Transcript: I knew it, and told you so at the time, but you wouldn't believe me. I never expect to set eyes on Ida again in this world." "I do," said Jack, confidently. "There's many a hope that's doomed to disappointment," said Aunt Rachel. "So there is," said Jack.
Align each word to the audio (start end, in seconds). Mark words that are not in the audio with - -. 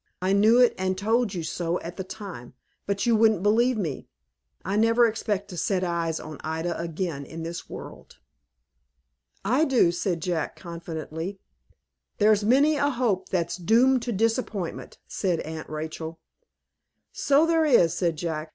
I 0.19 0.33
knew 0.33 0.57
it, 0.57 0.73
and 0.79 0.97
told 0.97 1.35
you 1.35 1.43
so 1.43 1.79
at 1.81 1.95
the 1.95 2.03
time, 2.03 2.55
but 2.87 3.05
you 3.05 3.15
wouldn't 3.15 3.43
believe 3.43 3.77
me. 3.77 4.07
I 4.65 4.75
never 4.75 5.05
expect 5.07 5.47
to 5.49 5.57
set 5.57 5.83
eyes 5.83 6.19
on 6.19 6.41
Ida 6.43 6.75
again 6.79 7.23
in 7.23 7.43
this 7.43 7.69
world." 7.69 8.17
"I 9.45 9.63
do," 9.63 9.91
said 9.91 10.19
Jack, 10.19 10.55
confidently. 10.55 11.37
"There's 12.17 12.43
many 12.43 12.77
a 12.77 12.89
hope 12.89 13.29
that's 13.29 13.57
doomed 13.57 14.01
to 14.01 14.11
disappointment," 14.11 14.97
said 15.07 15.39
Aunt 15.41 15.69
Rachel. 15.69 16.19
"So 17.11 17.45
there 17.45 17.63
is," 17.63 17.93
said 17.93 18.15
Jack. 18.15 18.49